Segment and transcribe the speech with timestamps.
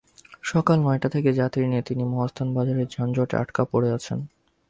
[0.43, 4.19] সকাল নয়টা থেকে যাত্রী নিয়ে তিনি মহাস্থান বাজারের যানজটে আটকা পড়ে আছেন।